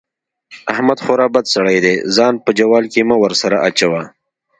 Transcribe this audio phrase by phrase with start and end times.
[0.73, 4.01] احمد خورا بد سړی دی؛ ځان په جوال کې مه ور سره اچوه.